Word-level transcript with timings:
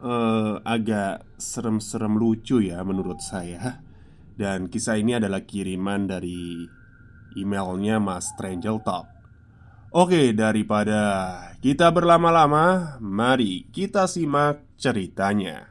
uh, 0.00 0.60
agak 0.64 1.24
serem-serem 1.36 2.16
lucu 2.16 2.64
ya 2.64 2.80
menurut 2.82 3.20
saya. 3.20 3.84
Dan 4.34 4.72
kisah 4.72 4.96
ini 4.96 5.20
adalah 5.20 5.44
kiriman 5.44 6.08
dari 6.08 6.64
emailnya 7.36 8.00
Mas 8.00 8.32
Stranger 8.32 8.80
Talk. 8.80 9.06
Oke, 9.90 10.32
daripada 10.32 11.02
kita 11.60 11.90
berlama-lama, 11.92 12.96
mari 13.02 13.68
kita 13.68 14.08
simak 14.08 14.62
ceritanya. 14.80 15.66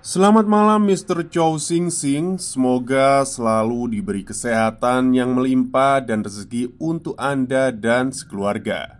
Selamat 0.00 0.48
malam 0.48 0.86
Mr. 0.88 1.28
Chow 1.28 1.60
Sing 1.60 1.92
Sing. 1.92 2.40
Semoga 2.40 3.20
selalu 3.26 3.98
diberi 3.98 4.24
kesehatan 4.24 5.12
yang 5.12 5.36
melimpah 5.36 6.00
dan 6.00 6.24
rezeki 6.24 6.72
untuk 6.80 7.16
Anda 7.20 7.68
dan 7.68 8.08
sekeluarga 8.08 8.99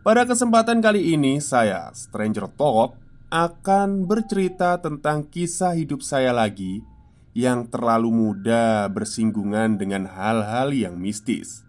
pada 0.00 0.24
kesempatan 0.24 0.80
kali 0.80 1.12
ini, 1.12 1.44
saya, 1.44 1.92
Stranger 1.92 2.48
Talk, 2.56 2.96
akan 3.30 4.10
bercerita 4.10 4.80
tentang 4.82 5.28
kisah 5.28 5.76
hidup 5.76 6.02
saya 6.02 6.34
lagi 6.34 6.82
yang 7.30 7.70
terlalu 7.70 8.10
mudah 8.10 8.90
bersinggungan 8.90 9.78
dengan 9.78 10.10
hal-hal 10.10 10.74
yang 10.74 10.98
mistis. 10.98 11.62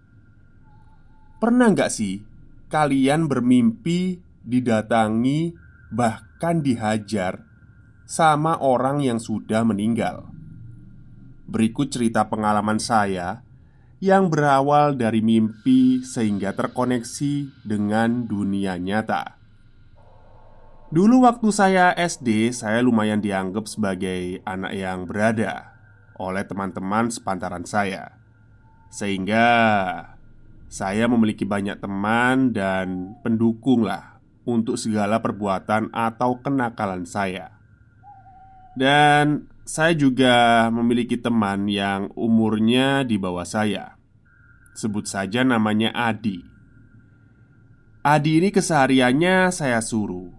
Pernah 1.37 1.69
nggak 1.73 1.91
sih 1.93 2.25
kalian 2.71 3.29
bermimpi 3.29 4.17
didatangi, 4.41 5.53
bahkan 5.93 6.65
dihajar 6.65 7.45
sama 8.09 8.57
orang 8.57 9.05
yang 9.05 9.21
sudah 9.21 9.61
meninggal? 9.61 10.25
Berikut 11.45 11.93
cerita 11.93 12.25
pengalaman 12.25 12.79
saya 12.79 13.43
yang 14.01 14.33
berawal 14.33 14.97
dari 14.97 15.21
mimpi 15.21 16.01
sehingga 16.01 16.57
terkoneksi 16.57 17.61
dengan 17.61 18.25
dunia 18.25 18.81
nyata. 18.81 19.37
Dulu 20.89 21.23
waktu 21.23 21.47
saya 21.53 21.93
SD, 21.95 22.51
saya 22.51 22.81
lumayan 22.81 23.21
dianggap 23.21 23.69
sebagai 23.69 24.41
anak 24.43 24.73
yang 24.73 25.05
berada 25.05 25.77
oleh 26.17 26.43
teman-teman 26.43 27.13
sepantaran 27.13 27.63
saya. 27.63 28.17
Sehingga 28.91 29.47
saya 30.67 31.05
memiliki 31.07 31.45
banyak 31.47 31.79
teman 31.79 32.51
dan 32.51 33.15
pendukung 33.21 33.85
lah 33.85 34.17
untuk 34.43 34.81
segala 34.81 35.21
perbuatan 35.21 35.93
atau 35.93 36.41
kenakalan 36.41 37.05
saya. 37.05 37.53
Dan 38.73 39.50
saya 39.67 39.93
juga 39.93 40.67
memiliki 40.73 41.15
teman 41.17 41.69
yang 41.69 42.09
umurnya 42.17 43.05
di 43.05 43.21
bawah 43.21 43.45
saya. 43.45 43.97
Sebut 44.73 45.05
saja 45.05 45.45
namanya 45.45 45.93
Adi. 45.93 46.41
Adi 48.01 48.41
ini 48.41 48.49
kesehariannya 48.49 49.53
saya 49.53 49.77
suruh 49.77 50.33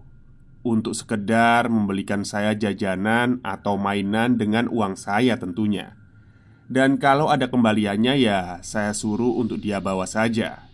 untuk 0.67 0.95
sekedar 0.95 1.67
membelikan 1.71 2.23
saya 2.27 2.55
jajanan 2.55 3.39
atau 3.43 3.79
mainan 3.79 4.35
dengan 4.35 4.67
uang 4.67 4.99
saya 4.99 5.39
tentunya. 5.39 5.95
Dan 6.67 6.99
kalau 6.99 7.27
ada 7.27 7.51
kembaliannya 7.51 8.19
ya 8.19 8.39
saya 8.63 8.95
suruh 8.95 9.39
untuk 9.39 9.59
dia 9.63 9.83
bawa 9.83 10.07
saja. 10.07 10.67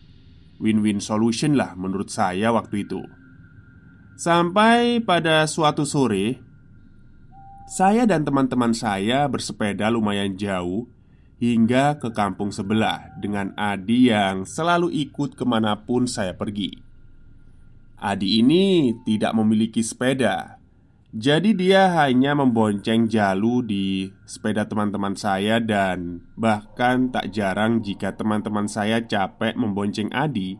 Win-win 0.62 1.02
solution 1.02 1.58
lah 1.58 1.78
menurut 1.78 2.10
saya 2.10 2.54
waktu 2.54 2.90
itu. 2.90 3.02
Sampai 4.20 5.00
pada 5.00 5.48
suatu 5.48 5.88
sore, 5.88 6.49
saya 7.69 8.09
dan 8.09 8.25
teman-teman 8.25 8.74
saya 8.74 9.30
bersepeda 9.30 9.94
lumayan 9.94 10.34
jauh 10.34 10.90
hingga 11.38 12.02
ke 12.02 12.09
kampung 12.09 12.50
sebelah 12.50 13.13
dengan 13.22 13.53
Adi 13.53 14.09
yang 14.09 14.41
selalu 14.41 14.90
ikut 15.06 15.38
ke 15.38 15.46
mana 15.46 15.78
pun 15.78 16.09
saya 16.09 16.34
pergi. 16.34 16.74
Adi 18.02 18.41
ini 18.41 18.97
tidak 19.06 19.38
memiliki 19.38 19.85
sepeda, 19.85 20.57
jadi 21.09 21.57
dia 21.57 21.90
hanya 22.06 22.38
membonceng 22.38 23.09
Jalu 23.09 23.66
di 23.66 24.13
sepeda 24.30 24.69
teman-teman 24.69 25.18
saya 25.18 25.57
dan 25.57 26.25
bahkan 26.38 27.09
tak 27.09 27.34
jarang 27.34 27.81
jika 27.81 28.13
teman-teman 28.18 28.66
saya 28.66 29.01
capek 29.01 29.57
membonceng 29.57 30.09
Adi, 30.09 30.57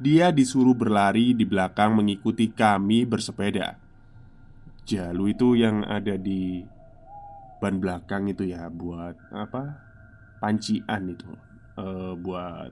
dia 0.00 0.28
disuruh 0.32 0.72
berlari 0.72 1.32
di 1.32 1.44
belakang 1.48 1.96
mengikuti 1.96 2.52
kami 2.52 3.04
bersepeda. 3.04 3.83
Jalu 4.84 5.32
itu 5.32 5.56
yang 5.56 5.80
ada 5.88 6.20
di 6.20 6.60
ban 7.56 7.80
belakang 7.80 8.28
itu 8.28 8.44
ya 8.44 8.68
buat 8.68 9.16
apa 9.32 9.80
pancian 10.36 11.08
itu 11.08 11.32
e, 11.80 12.12
buat 12.20 12.68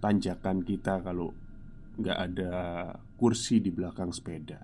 tanjakan 0.00 0.64
kita 0.64 1.04
kalau 1.04 1.36
nggak 2.00 2.18
ada 2.18 2.52
kursi 3.20 3.60
di 3.60 3.68
belakang 3.68 4.08
sepeda. 4.16 4.60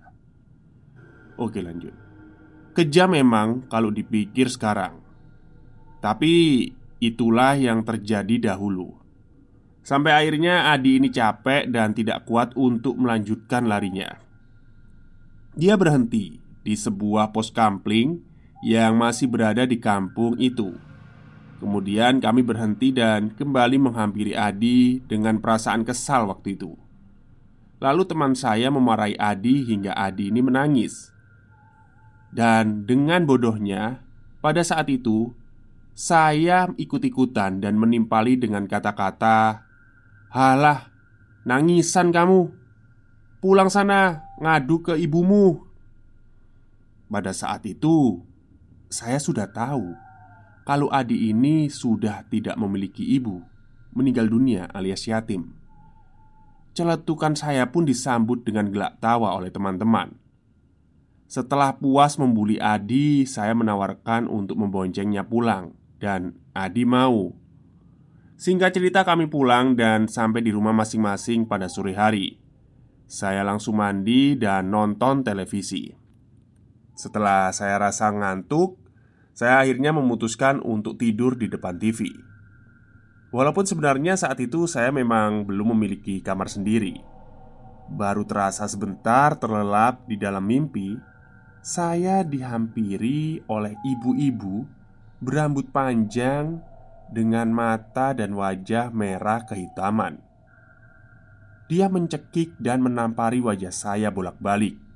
Oke 1.37 1.61
lanjut. 1.61 1.93
Kejam 2.73 3.13
memang 3.13 3.69
kalau 3.69 3.93
dipikir 3.93 4.49
sekarang, 4.49 4.97
tapi 6.01 6.65
itulah 7.05 7.53
yang 7.53 7.85
terjadi 7.85 8.53
dahulu. 8.53 8.97
Sampai 9.85 10.17
akhirnya 10.17 10.73
Adi 10.73 10.97
ini 10.97 11.13
capek 11.13 11.69
dan 11.69 11.93
tidak 11.93 12.25
kuat 12.25 12.57
untuk 12.57 12.97
melanjutkan 12.97 13.69
larinya. 13.69 14.09
Dia 15.53 15.77
berhenti 15.77 16.42
di 16.63 16.79
sebuah 16.79 17.35
pos 17.35 17.51
kampling 17.51 18.23
yang 18.63 18.95
masih 18.95 19.27
berada 19.27 19.67
di 19.67 19.83
kampung 19.83 20.39
itu. 20.39 20.79
Kemudian 21.59 22.19
kami 22.19 22.43
berhenti 22.43 22.91
dan 22.91 23.35
kembali 23.35 23.79
menghampiri 23.79 24.35
Adi 24.35 24.99
dengan 25.07 25.39
perasaan 25.39 25.87
kesal 25.87 26.27
waktu 26.27 26.59
itu. 26.59 26.75
Lalu 27.83 28.03
teman 28.07 28.35
saya 28.35 28.71
memarahi 28.71 29.15
Adi 29.19 29.67
hingga 29.67 29.95
Adi 29.95 30.31
ini 30.31 30.43
menangis. 30.43 31.11
Dan 32.35 32.87
dengan 32.87 33.27
bodohnya, 33.27 34.03
pada 34.43 34.63
saat 34.67 34.91
itu 34.91 35.35
saya 35.95 36.71
ikut-ikutan 36.75 37.63
dan 37.63 37.79
menimpali 37.79 38.39
dengan 38.39 38.67
kata-kata, 38.67 39.63
"Halah, 40.35 40.91
nangisan 41.47 42.11
kamu. 42.11 42.51
Pulang 43.39 43.71
sana, 43.71 44.27
ngadu 44.43 44.83
ke 44.83 44.95
ibumu." 44.99 45.72
Pada 47.13 47.37
saat 47.37 47.69
itu, 47.69 48.25
saya 48.89 49.21
sudah 49.21 49.45
tahu 49.45 49.93
kalau 50.65 50.89
Adi 50.89 51.29
ini 51.29 51.69
sudah 51.69 52.25
tidak 52.33 52.57
memiliki 52.57 53.05
ibu, 53.05 53.45
meninggal 53.93 54.33
dunia 54.33 54.65
alias 54.73 55.05
yatim. 55.05 55.53
Celetukan 56.73 57.37
saya 57.37 57.69
pun 57.69 57.85
disambut 57.85 58.49
dengan 58.49 58.73
gelak 58.73 58.97
tawa 59.05 59.37
oleh 59.37 59.53
teman-teman. 59.53 60.17
Setelah 61.29 61.77
puas 61.77 62.17
membuli 62.17 62.57
Adi, 62.57 63.29
saya 63.29 63.53
menawarkan 63.53 64.25
untuk 64.25 64.57
memboncengnya 64.57 65.29
pulang, 65.29 65.77
dan 66.01 66.41
Adi 66.57 66.89
mau. 66.89 67.37
Singkat 68.41 68.73
cerita, 68.73 69.05
kami 69.05 69.29
pulang 69.29 69.77
dan 69.77 70.09
sampai 70.09 70.41
di 70.41 70.49
rumah 70.49 70.73
masing-masing 70.73 71.45
pada 71.45 71.69
sore 71.69 71.93
hari. 71.93 72.41
Saya 73.05 73.45
langsung 73.45 73.77
mandi 73.77 74.33
dan 74.41 74.73
nonton 74.73 75.21
televisi. 75.21 76.02
Setelah 77.03 77.51
saya 77.51 77.83
rasa 77.83 78.15
ngantuk, 78.15 78.79
saya 79.35 79.59
akhirnya 79.59 79.91
memutuskan 79.91 80.63
untuk 80.63 81.03
tidur 81.03 81.35
di 81.35 81.51
depan 81.51 81.75
TV. 81.75 82.07
Walaupun 83.35 83.67
sebenarnya 83.67 84.15
saat 84.15 84.39
itu 84.39 84.71
saya 84.71 84.95
memang 84.95 85.43
belum 85.43 85.75
memiliki 85.75 86.23
kamar 86.23 86.47
sendiri. 86.47 87.03
Baru 87.91 88.23
terasa 88.23 88.71
sebentar 88.71 89.35
terlelap 89.35 90.07
di 90.07 90.15
dalam 90.15 90.47
mimpi, 90.47 90.95
saya 91.59 92.23
dihampiri 92.23 93.43
oleh 93.51 93.75
ibu-ibu 93.83 94.63
berambut 95.19 95.75
panjang 95.75 96.63
dengan 97.11 97.51
mata 97.51 98.15
dan 98.15 98.31
wajah 98.31 98.95
merah 98.95 99.43
kehitaman. 99.43 100.23
Dia 101.67 101.91
mencekik 101.91 102.63
dan 102.63 102.79
menampari 102.79 103.43
wajah 103.43 103.75
saya 103.75 104.15
bolak-balik 104.15 104.92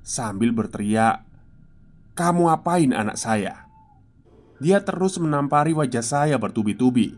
sambil 0.00 0.54
berteriak, 0.54 1.24
"Kamu 2.16 2.48
apain 2.52 2.92
anak 2.92 3.16
saya?" 3.20 3.70
Dia 4.60 4.84
terus 4.84 5.16
menampari 5.16 5.72
wajah 5.72 6.04
saya 6.04 6.36
bertubi-tubi. 6.36 7.16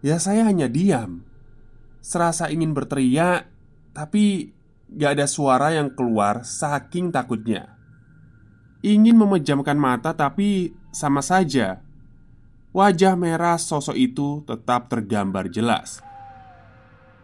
Ya, 0.00 0.16
saya 0.16 0.48
hanya 0.48 0.72
diam, 0.72 1.20
serasa 2.00 2.48
ingin 2.48 2.72
berteriak, 2.72 3.44
tapi 3.92 4.56
gak 4.88 5.20
ada 5.20 5.26
suara 5.28 5.76
yang 5.76 5.92
keluar 5.92 6.40
saking 6.40 7.12
takutnya. 7.12 7.76
Ingin 8.80 9.20
memejamkan 9.20 9.76
mata, 9.76 10.16
tapi 10.16 10.72
sama 10.88 11.20
saja 11.20 11.84
wajah 12.70 13.18
merah 13.18 13.58
sosok 13.58 13.96
itu 13.98 14.46
tetap 14.46 14.88
tergambar 14.88 15.50
jelas. 15.50 16.02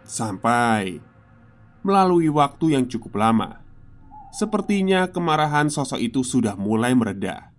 Sampai 0.07 1.03
melalui 1.83 2.31
waktu 2.31 2.79
yang 2.79 2.87
cukup 2.87 3.19
lama, 3.19 3.63
sepertinya 4.31 5.11
kemarahan 5.11 5.71
sosok 5.71 6.01
itu 6.03 6.23
sudah 6.23 6.55
mulai 6.55 6.93
mereda, 6.93 7.55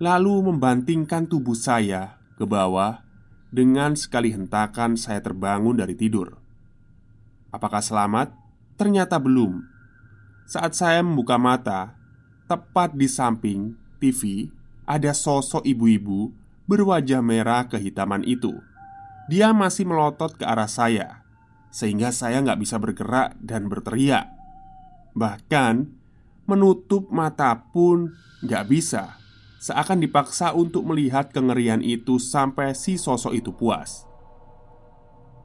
lalu 0.00 0.50
membantingkan 0.50 1.28
tubuh 1.28 1.54
saya 1.54 2.18
ke 2.40 2.48
bawah. 2.48 3.04
Dengan 3.50 3.98
sekali 3.98 4.30
hentakan, 4.30 4.94
saya 4.94 5.18
terbangun 5.18 5.74
dari 5.74 5.98
tidur. 5.98 6.38
Apakah 7.50 7.82
selamat? 7.82 8.30
Ternyata 8.78 9.18
belum. 9.18 9.66
Saat 10.46 10.78
saya 10.78 11.02
membuka 11.02 11.34
mata, 11.34 11.98
tepat 12.46 12.94
di 12.94 13.10
samping 13.10 13.74
TV 13.98 14.50
ada 14.86 15.10
sosok 15.10 15.66
ibu-ibu 15.66 16.30
berwajah 16.70 17.22
merah 17.22 17.66
kehitaman 17.66 18.22
itu. 18.22 18.54
Dia 19.26 19.50
masih 19.50 19.86
melotot 19.86 20.34
ke 20.34 20.46
arah 20.46 20.70
saya, 20.70 21.22
sehingga 21.70 22.10
saya 22.10 22.42
nggak 22.42 22.58
bisa 22.62 22.78
bergerak 22.78 23.34
dan 23.38 23.66
berteriak. 23.70 24.39
Bahkan 25.14 25.74
menutup 26.46 27.10
mata 27.14 27.54
pun 27.70 28.14
nggak 28.42 28.64
bisa, 28.66 29.20
seakan 29.62 30.00
dipaksa 30.02 30.56
untuk 30.56 30.88
melihat 30.88 31.30
kengerian 31.30 31.84
itu 31.84 32.18
sampai 32.18 32.74
si 32.74 32.96
sosok 32.96 33.32
itu 33.36 33.52
puas. 33.54 34.08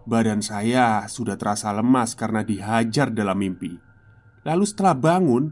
Badan 0.05 0.45
saya 0.45 1.09
sudah 1.09 1.33
terasa 1.33 1.73
lemas 1.73 2.13
karena 2.13 2.45
dihajar 2.45 3.09
dalam 3.09 3.41
mimpi. 3.41 3.73
Lalu 4.45 4.65
setelah 4.69 4.93
bangun, 4.93 5.49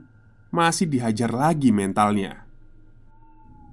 masih 0.54 0.86
dihajar 0.86 1.34
lagi 1.34 1.74
mentalnya. 1.74 2.46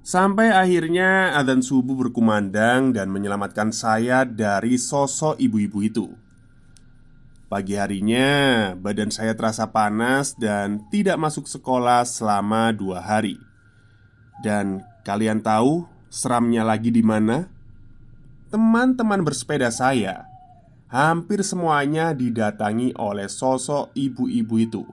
Sampai 0.01 0.49
akhirnya 0.49 1.37
adzan 1.37 1.61
subuh 1.61 1.93
berkumandang 1.93 2.89
dan 2.89 3.13
menyelamatkan 3.13 3.69
saya 3.69 4.25
dari 4.25 4.81
sosok 4.81 5.37
ibu-ibu 5.37 5.79
itu. 5.85 6.07
Pagi 7.51 7.75
harinya, 7.75 8.71
badan 8.79 9.11
saya 9.11 9.35
terasa 9.35 9.67
panas 9.75 10.39
dan 10.39 10.87
tidak 10.87 11.19
masuk 11.19 11.51
sekolah 11.51 12.07
selama 12.07 12.71
dua 12.71 13.03
hari. 13.03 13.35
Dan 14.39 14.79
kalian 15.03 15.43
tahu 15.43 15.83
seramnya 16.07 16.63
lagi 16.63 16.95
di 16.95 17.03
mana? 17.03 17.51
Teman-teman 18.55 19.19
bersepeda 19.27 19.67
saya 19.67 20.31
hampir 20.87 21.43
semuanya 21.43 22.15
didatangi 22.15 22.95
oleh 22.95 23.27
sosok 23.27 23.91
ibu-ibu 23.99 24.55
itu. 24.55 24.87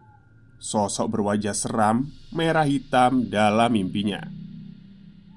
Sosok 0.58 1.14
berwajah 1.14 1.54
seram, 1.54 2.10
merah 2.34 2.66
hitam 2.66 3.30
dalam 3.30 3.70
mimpinya. 3.70 4.26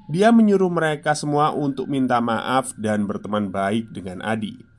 Dia 0.09 0.33
menyuruh 0.33 0.73
mereka 0.73 1.13
semua 1.13 1.53
untuk 1.53 1.85
minta 1.85 2.17
maaf 2.17 2.73
dan 2.81 3.05
berteman 3.05 3.53
baik 3.53 3.93
dengan 3.93 4.25
Adi. 4.25 4.70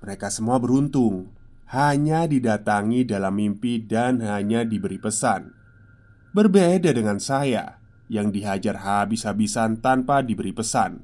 Mereka 0.00 0.28
semua 0.28 0.60
beruntung, 0.60 1.32
hanya 1.72 2.28
didatangi 2.30 3.02
dalam 3.02 3.34
mimpi 3.34 3.82
dan 3.82 4.22
hanya 4.22 4.62
diberi 4.62 5.00
pesan. 5.00 5.50
Berbeda 6.30 6.92
dengan 6.92 7.18
saya 7.18 7.80
yang 8.06 8.30
dihajar 8.30 8.82
habis-habisan 8.84 9.82
tanpa 9.82 10.22
diberi 10.22 10.54
pesan. 10.54 11.02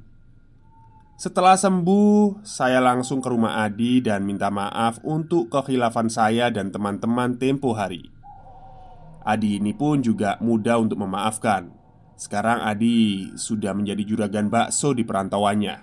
Setelah 1.18 1.54
sembuh, 1.54 2.42
saya 2.42 2.82
langsung 2.82 3.22
ke 3.22 3.30
rumah 3.30 3.62
Adi 3.62 4.02
dan 4.02 4.26
minta 4.26 4.50
maaf 4.50 4.98
untuk 5.06 5.50
kekhilafan 5.50 6.10
saya 6.10 6.50
dan 6.50 6.74
teman-teman 6.74 7.38
tempo 7.38 7.74
hari. 7.78 8.10
Adi 9.22 9.62
ini 9.62 9.70
pun 9.70 10.02
juga 10.02 10.34
mudah 10.42 10.82
untuk 10.82 10.98
memaafkan. 10.98 11.70
Sekarang 12.18 12.62
Adi 12.66 13.30
sudah 13.38 13.70
menjadi 13.70 14.02
juragan 14.02 14.50
bakso 14.50 14.94
di 14.94 15.06
perantauannya. 15.06 15.76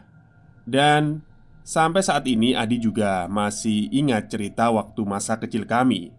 Dan 0.68 1.24
sampai 1.64 2.02
saat 2.02 2.26
ini 2.26 2.54
Adi 2.58 2.78
juga 2.82 3.30
masih 3.32 3.88
ingat 3.94 4.32
cerita 4.32 4.70
waktu 4.74 5.02
masa 5.06 5.38
kecil 5.38 5.64
kami. 5.64 6.12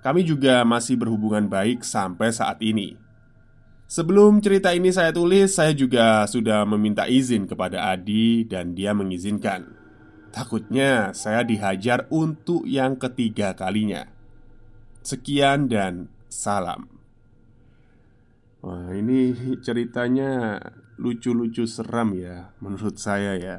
Kami 0.00 0.22
juga 0.22 0.62
masih 0.62 0.94
berhubungan 0.94 1.50
baik 1.50 1.82
sampai 1.82 2.30
saat 2.30 2.62
ini. 2.62 2.94
Sebelum 3.86 4.42
cerita 4.42 4.74
ini 4.74 4.90
saya 4.90 5.14
tulis, 5.14 5.54
saya 5.54 5.70
juga 5.70 6.26
sudah 6.26 6.66
meminta 6.66 7.06
izin 7.06 7.46
kepada 7.46 7.90
Adi 7.94 8.42
dan 8.42 8.74
dia 8.74 8.90
mengizinkan. 8.90 9.78
Takutnya 10.34 11.14
saya 11.14 11.46
dihajar 11.46 12.10
untuk 12.10 12.66
yang 12.66 12.98
ketiga 12.98 13.54
kalinya. 13.54 14.10
Sekian 15.06 15.70
dan 15.70 16.10
salam. 16.26 16.90
Wah, 18.66 18.90
ini 18.90 19.30
ceritanya 19.62 20.58
lucu-lucu 20.98 21.70
seram 21.70 22.10
ya 22.18 22.50
menurut 22.58 22.98
saya 22.98 23.38
ya. 23.38 23.58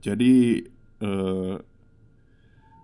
Jadi 0.00 0.64
eh, 1.00 1.56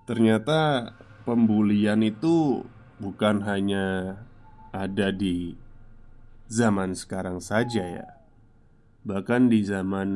ternyata 0.04 0.92
pembulian 1.22 2.02
itu 2.02 2.66
bukan 2.98 3.42
hanya 3.46 4.18
ada 4.74 5.08
di 5.14 5.54
zaman 6.52 6.92
sekarang 6.92 7.38
saja 7.38 7.82
ya. 7.82 8.08
Bahkan 9.02 9.50
di 9.50 9.66
zaman 9.66 10.10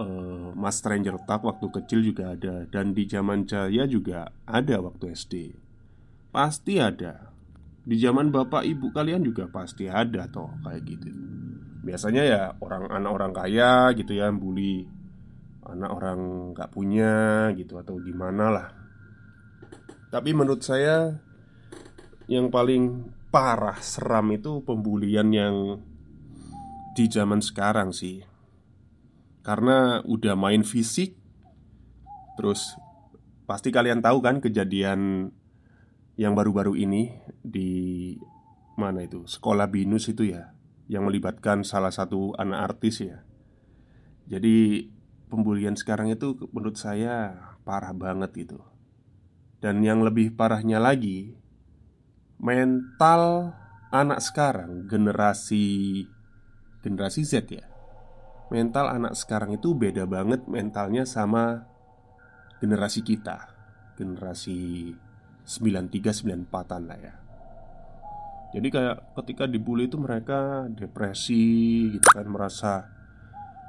uh, 0.00 0.50
Mas 0.56 0.80
Stranger 0.80 1.20
Talk 1.28 1.44
waktu 1.44 1.68
kecil 1.68 2.00
juga 2.00 2.32
ada 2.32 2.64
Dan 2.64 2.96
di 2.96 3.04
zaman 3.04 3.44
Jaya 3.44 3.84
juga 3.84 4.32
ada 4.48 4.80
waktu 4.80 5.12
SD 5.12 5.34
Pasti 6.32 6.80
ada. 6.80 7.28
Di 7.84 7.98
zaman 8.00 8.32
bapak 8.32 8.64
ibu 8.64 8.88
kalian 8.88 9.20
juga 9.20 9.50
pasti 9.52 9.84
ada 9.90 10.24
toh 10.30 10.48
kayak 10.64 10.80
gitu. 10.86 11.12
Biasanya 11.82 12.22
ya 12.24 12.42
orang 12.62 12.88
anak 12.88 13.10
orang 13.10 13.32
kaya 13.36 13.90
gitu 13.92 14.16
ya 14.16 14.32
bully 14.32 14.86
anak 15.66 15.90
orang 15.90 16.20
nggak 16.54 16.70
punya 16.74 17.14
gitu 17.54 17.78
atau 17.78 17.98
gimana 18.02 18.50
lah. 18.50 18.68
Tapi 20.10 20.34
menurut 20.34 20.60
saya 20.60 21.16
yang 22.28 22.52
paling 22.52 23.08
parah 23.32 23.80
seram 23.80 24.28
itu 24.34 24.60
pembulian 24.66 25.32
yang 25.32 25.80
di 26.92 27.08
zaman 27.08 27.40
sekarang 27.40 27.90
sih. 27.94 28.20
Karena 29.42 29.98
udah 30.06 30.38
main 30.38 30.62
fisik 30.62 31.22
Terus 32.36 32.76
pasti 33.44 33.68
kalian 33.68 34.00
tahu 34.00 34.24
kan 34.24 34.40
kejadian 34.40 35.30
yang 36.16 36.32
baru-baru 36.36 36.76
ini 36.76 37.12
di 37.40 38.16
mana 38.76 39.04
itu? 39.04 39.24
Sekolah 39.28 39.68
binus 39.68 40.08
itu 40.08 40.28
ya 40.28 40.52
yang 40.88 41.08
melibatkan 41.08 41.64
salah 41.64 41.92
satu 41.92 42.36
anak 42.36 42.74
artis 42.74 43.04
ya. 43.04 43.24
Jadi 44.28 44.88
pembulian 45.32 45.72
sekarang 45.72 46.12
itu 46.12 46.36
menurut 46.52 46.76
saya 46.76 47.40
parah 47.64 47.96
banget 47.96 48.36
gitu. 48.36 48.60
Dan 49.64 49.80
yang 49.80 50.04
lebih 50.04 50.36
parahnya 50.36 50.76
lagi 50.76 51.32
mental 52.36 53.56
anak 53.88 54.20
sekarang 54.20 54.84
generasi 54.84 56.04
generasi 56.84 57.22
Z 57.24 57.48
ya 57.48 57.64
mental 58.52 58.92
anak 58.92 59.16
sekarang 59.16 59.56
itu 59.56 59.72
beda 59.72 60.04
banget 60.04 60.44
mentalnya 60.44 61.08
sama 61.08 61.64
generasi 62.60 63.00
kita 63.00 63.48
generasi 63.96 64.92
93 65.44 66.48
94an 66.50 66.82
lah 66.86 66.98
ya. 66.98 67.14
Jadi 68.52 68.68
kayak 68.68 69.16
ketika 69.16 69.48
dibully 69.48 69.88
itu 69.88 69.96
mereka 69.96 70.68
depresi 70.68 71.88
gitu 71.96 72.08
kan 72.12 72.28
merasa 72.28 72.72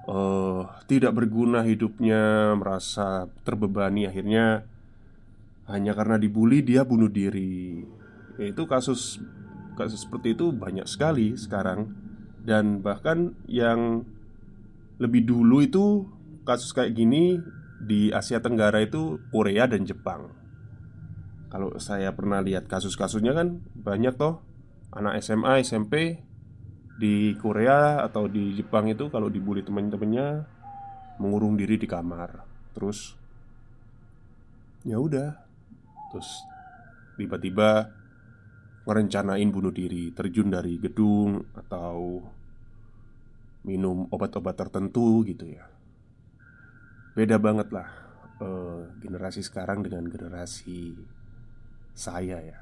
uh, 0.08 0.68
tidak 0.88 1.16
berguna 1.16 1.64
hidupnya 1.64 2.54
merasa 2.56 3.28
terbebani. 3.44 4.08
Akhirnya 4.08 4.68
hanya 5.68 5.92
karena 5.96 6.20
dibully 6.20 6.64
dia 6.64 6.84
bunuh 6.84 7.08
diri. 7.08 7.84
Ya 8.40 8.52
itu 8.52 8.64
kasus 8.68 9.22
kasus 9.80 10.06
seperti 10.06 10.36
itu 10.36 10.52
banyak 10.52 10.88
sekali 10.88 11.36
sekarang. 11.40 11.96
Dan 12.44 12.84
bahkan 12.84 13.40
yang 13.48 14.04
lebih 15.00 15.24
dulu 15.24 15.64
itu 15.64 15.86
kasus 16.44 16.76
kayak 16.76 16.92
gini 16.92 17.40
di 17.80 18.12
Asia 18.12 18.44
Tenggara 18.44 18.84
itu 18.84 19.20
Korea 19.32 19.68
dan 19.68 19.88
Jepang. 19.88 20.32
Kalau 21.48 21.70
saya 21.78 22.12
pernah 22.18 22.42
lihat 22.42 22.66
kasus-kasusnya 22.66 23.32
kan 23.38 23.62
banyak 23.78 24.18
toh. 24.18 24.42
Anak 24.94 25.26
SMA, 25.26 25.62
SMP 25.66 26.22
di 26.94 27.34
Korea 27.42 28.06
atau 28.06 28.30
di 28.30 28.54
Jepang 28.54 28.86
itu 28.86 29.10
kalau 29.10 29.28
dibully 29.28 29.66
teman-temannya 29.66 30.46
mengurung 31.18 31.58
diri 31.58 31.78
di 31.78 31.88
kamar. 31.90 32.46
Terus 32.74 33.18
ya 34.86 34.98
udah. 35.02 35.30
Terus 36.14 36.30
tiba-tiba 37.18 37.90
merencanain 38.84 39.48
bunuh 39.50 39.72
diri, 39.72 40.12
terjun 40.12 40.52
dari 40.52 40.78
gedung 40.78 41.42
atau 41.56 42.20
minum 43.64 44.12
obat-obat 44.12 44.60
tertentu 44.60 45.24
gitu 45.24 45.48
ya. 45.48 45.66
Beda 47.16 47.40
banget 47.40 47.72
lah 47.72 47.90
uh, 48.44 48.92
generasi 49.00 49.40
sekarang 49.46 49.82
dengan 49.86 50.04
generasi 50.10 50.98
saya 51.96 52.38
ya. 52.44 52.60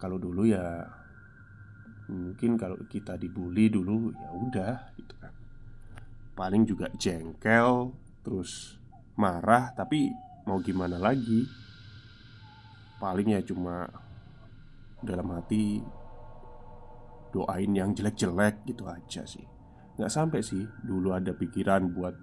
Kalau 0.00 0.16
dulu 0.16 0.48
ya 0.48 0.88
mungkin 2.10 2.58
kalau 2.58 2.76
kita 2.90 3.14
dibully 3.14 3.70
dulu 3.70 4.10
ya 4.10 4.30
udah 4.34 4.76
gitu 4.98 5.14
kan. 5.16 5.32
Paling 6.34 6.66
juga 6.66 6.90
jengkel, 6.98 7.94
terus 8.26 8.76
marah, 9.14 9.70
tapi 9.72 10.10
mau 10.44 10.58
gimana 10.58 10.98
lagi? 10.98 11.46
Paling 13.00 13.32
ya 13.32 13.40
cuma 13.40 13.88
dalam 15.00 15.32
hati 15.32 15.80
doain 17.32 17.72
yang 17.72 17.96
jelek-jelek 17.96 18.66
gitu 18.68 18.84
aja 18.84 19.24
sih 19.24 19.46
Nggak 19.96 20.12
sampai 20.12 20.40
sih 20.44 20.64
dulu 20.84 21.14
ada 21.14 21.32
pikiran 21.32 21.88
buat 21.94 22.14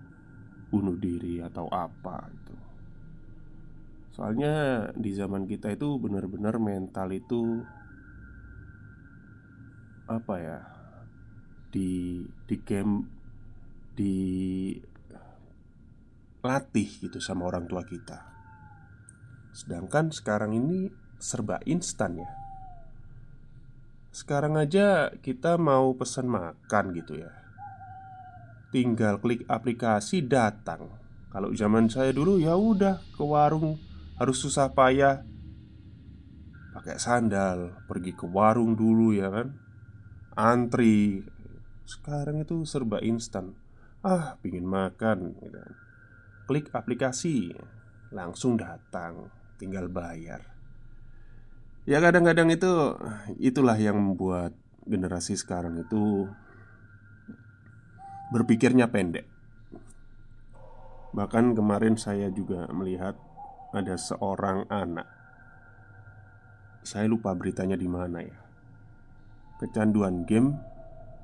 bunuh 0.70 1.00
diri 1.00 1.42
atau 1.42 1.66
apa 1.72 2.28
itu 2.30 2.56
Soalnya 4.14 4.86
di 4.98 5.14
zaman 5.14 5.46
kita 5.46 5.78
itu 5.78 6.02
benar-benar 6.02 6.58
mental 6.58 7.14
itu 7.14 7.62
Apa 10.08 10.36
ya 10.40 10.60
Di, 11.68 12.24
di 12.48 12.56
game 12.64 13.04
Di 13.92 14.16
Latih 16.48 16.88
gitu 17.04 17.20
sama 17.20 17.44
orang 17.44 17.68
tua 17.68 17.84
kita. 17.84 18.24
Sedangkan 19.52 20.16
sekarang 20.16 20.56
ini 20.56 20.88
serba 21.20 21.60
instan 21.68 22.24
ya. 22.24 22.30
Sekarang 24.16 24.56
aja 24.56 25.12
kita 25.20 25.60
mau 25.60 25.92
pesan 26.00 26.32
makan 26.32 26.96
gitu 26.96 27.20
ya. 27.20 27.36
Tinggal 28.72 29.20
klik 29.20 29.44
aplikasi 29.52 30.24
datang. 30.24 30.88
Kalau 31.36 31.52
zaman 31.52 31.92
saya 31.92 32.16
dulu 32.16 32.40
ya 32.40 32.56
udah 32.56 33.04
ke 33.12 33.24
warung 33.28 33.76
harus 34.16 34.40
susah 34.40 34.72
payah. 34.72 35.28
Pakai 36.72 36.96
sandal 36.96 37.76
pergi 37.92 38.16
ke 38.16 38.24
warung 38.24 38.72
dulu 38.78 39.12
ya 39.12 39.28
kan 39.28 39.67
Antri. 40.38 41.26
Sekarang 41.90 42.38
itu 42.38 42.62
serba 42.70 43.02
instan. 43.02 43.58
Ah 44.06 44.38
pingin 44.38 44.70
makan 44.70 45.34
gitu. 45.42 45.58
Klik 46.46 46.70
aplikasi 46.70 47.58
Langsung 48.14 48.56
datang 48.62 49.34
Tinggal 49.58 49.90
bayar. 49.90 50.46
Ya 51.90 51.98
kadang-kadang 51.98 52.54
itu 52.54 52.70
Itulah 53.42 53.82
yang 53.82 53.98
membuat 53.98 54.54
generasi 54.86 55.34
sekarang 55.34 55.82
itu 55.82 56.30
Berpikirnya 58.30 58.94
pendek. 58.94 59.26
Bahkan 61.18 61.58
kemarin 61.58 61.98
saya 61.98 62.30
juga 62.30 62.70
melihat 62.70 63.18
Ada 63.74 63.98
seorang 63.98 64.70
anak. 64.70 65.10
Saya 66.86 67.10
lupa 67.10 67.34
beritanya 67.34 67.74
di 67.74 67.90
mana 67.90 68.22
ya 68.22 68.47
Kecanduan 69.58 70.24
game 70.24 70.58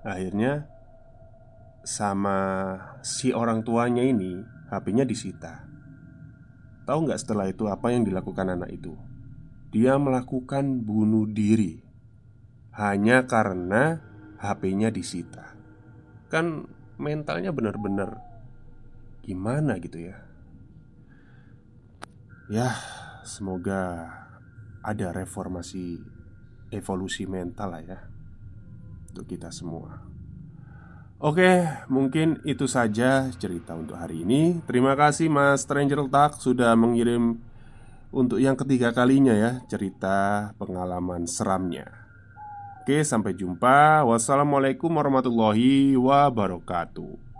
Akhirnya 0.01 0.65
Sama 1.85 2.37
si 3.05 3.29
orang 3.31 3.61
tuanya 3.61 4.01
ini 4.01 4.41
HP-nya 4.73 5.05
disita 5.05 5.73
Tahu 6.83 7.07
nggak 7.07 7.19
setelah 7.19 7.47
itu 7.47 7.71
apa 7.71 7.95
yang 7.95 8.03
dilakukan 8.03 8.59
anak 8.59 8.75
itu? 8.75 8.91
Dia 9.71 9.95
melakukan 9.95 10.83
bunuh 10.83 11.23
diri 11.31 11.79
hanya 12.73 13.23
karena 13.29 14.01
HP-nya 14.41 14.89
disita. 14.89 15.55
Kan 16.27 16.67
mentalnya 16.99 17.55
benar-benar 17.55 18.19
gimana 19.23 19.79
gitu 19.79 20.11
ya. 20.11 20.17
Ya, 22.51 22.75
semoga 23.23 24.11
ada 24.83 25.15
reformasi 25.15 26.03
evolusi 26.75 27.23
mental 27.23 27.71
lah 27.71 27.83
ya 27.85 28.12
untuk 29.13 29.29
kita 29.29 29.53
semua. 29.53 30.01
Oke, 31.23 31.63
mungkin 31.87 32.41
itu 32.43 32.67
saja 32.67 33.31
cerita 33.39 33.77
untuk 33.77 33.95
hari 33.95 34.27
ini. 34.27 34.59
Terima 34.67 34.97
kasih 34.97 35.31
Mas 35.31 35.63
Stranger 35.63 36.03
Talk 36.11 36.41
sudah 36.41 36.75
mengirim 36.75 37.39
untuk 38.11 38.43
yang 38.43 38.59
ketiga 38.59 38.91
kalinya 38.91 39.31
ya 39.31 39.63
cerita 39.71 40.51
pengalaman 40.59 41.23
seramnya. 41.29 41.87
Oke, 42.83 43.07
sampai 43.07 43.31
jumpa. 43.31 44.03
Wassalamualaikum 44.03 44.91
warahmatullahi 44.91 45.95
wabarakatuh. 45.95 47.32